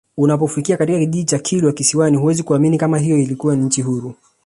[0.17, 4.15] Unapofika katika kijiji cha Kilwa Kisiwani huwezi kuamini kama hiyo ilikuwa nchi huru